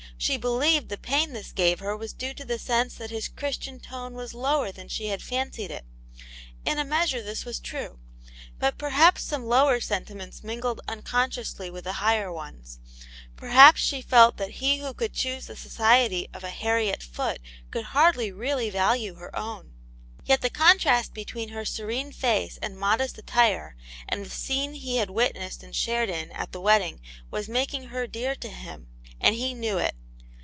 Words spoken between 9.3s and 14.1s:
lower sentiments mingled unconsciously with the higher ones; perhaps ishe